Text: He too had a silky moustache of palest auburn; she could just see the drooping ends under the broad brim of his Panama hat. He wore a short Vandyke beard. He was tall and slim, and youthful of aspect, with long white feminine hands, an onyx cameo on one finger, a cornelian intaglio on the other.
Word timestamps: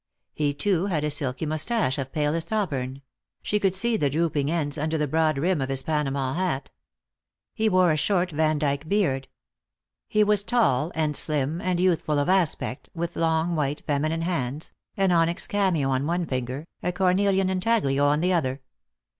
He 0.33 0.55
too 0.55 0.87
had 0.87 1.03
a 1.03 1.11
silky 1.11 1.45
moustache 1.45 1.99
of 1.99 2.11
palest 2.11 2.51
auburn; 2.51 3.03
she 3.43 3.59
could 3.59 3.73
just 3.73 3.81
see 3.81 3.97
the 3.97 4.09
drooping 4.09 4.49
ends 4.49 4.79
under 4.79 4.97
the 4.97 5.07
broad 5.07 5.35
brim 5.35 5.61
of 5.61 5.69
his 5.69 5.83
Panama 5.83 6.33
hat. 6.33 6.71
He 7.53 7.69
wore 7.69 7.91
a 7.91 7.97
short 7.97 8.31
Vandyke 8.31 8.89
beard. 8.89 9.27
He 10.07 10.23
was 10.23 10.43
tall 10.43 10.91
and 10.95 11.15
slim, 11.15 11.61
and 11.61 11.79
youthful 11.79 12.17
of 12.17 12.29
aspect, 12.29 12.89
with 12.95 13.15
long 13.15 13.55
white 13.55 13.83
feminine 13.85 14.21
hands, 14.21 14.71
an 14.97 15.11
onyx 15.11 15.45
cameo 15.45 15.91
on 15.91 16.07
one 16.07 16.25
finger, 16.25 16.65
a 16.81 16.91
cornelian 16.91 17.51
intaglio 17.51 18.05
on 18.07 18.21
the 18.21 18.33
other. 18.33 18.63